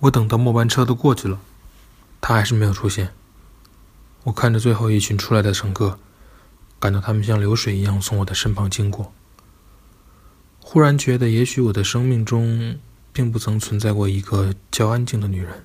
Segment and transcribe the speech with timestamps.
[0.00, 1.38] 我等到末班车都过去了，
[2.20, 3.12] 他还是没有出现。
[4.24, 5.98] 我看着最后一群出来的乘客，
[6.78, 9.12] 感到他们像流水一样从我的身旁经过。
[10.58, 12.78] 忽然觉得，也许我的生命中
[13.12, 15.64] 并不曾存在过一个较安静的女人。